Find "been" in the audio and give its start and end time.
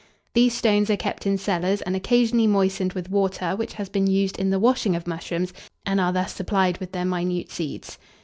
3.87-4.07